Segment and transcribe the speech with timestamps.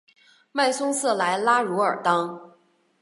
[0.51, 2.57] 迈松瑟莱拉茹尔当。